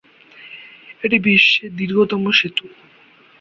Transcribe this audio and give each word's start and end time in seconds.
এটি 1.03 1.17
বিশ্বের 1.25 1.69
দীর্ঘতম 1.75 2.23
সেতু। 2.31 2.65